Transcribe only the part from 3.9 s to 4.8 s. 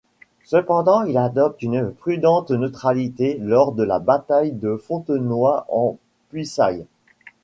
bataille de